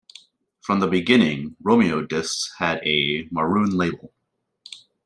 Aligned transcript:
From 0.61 0.79
the 0.79 0.87
beginning, 0.87 1.55
Romeo 1.61 2.01
discs 2.03 2.55
had 2.57 2.79
a 2.83 3.27
maroon 3.29 3.69
label. 3.69 4.11